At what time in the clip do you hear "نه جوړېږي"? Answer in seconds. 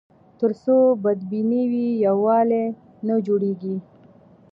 3.07-3.75